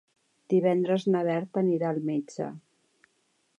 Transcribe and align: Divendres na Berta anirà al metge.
Divendres 0.53 1.05
na 1.15 1.21
Berta 1.27 1.63
anirà 1.63 1.91
al 1.95 2.01
metge. 2.09 2.51